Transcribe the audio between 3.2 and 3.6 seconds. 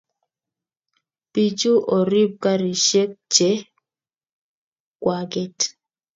che